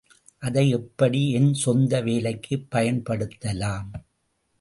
அதை 0.37 0.69
எப்படி 0.69 1.31
என் 1.31 1.53
சொந்த, 1.53 2.01
வேலைக்குப் 2.01 2.67
பயன்படுத்தலாம்? 2.75 3.89